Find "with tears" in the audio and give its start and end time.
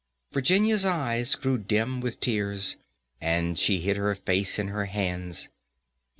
2.01-2.75